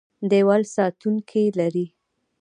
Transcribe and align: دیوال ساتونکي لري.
دیوال 0.31 0.61
ساتونکي 0.75 1.43
لري. 1.57 1.85